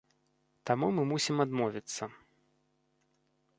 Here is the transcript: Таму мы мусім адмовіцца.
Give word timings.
Таму 0.69 0.87
мы 0.99 1.03
мусім 1.11 1.35
адмовіцца. 1.45 2.03